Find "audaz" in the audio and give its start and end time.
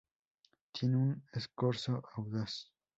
2.15-2.71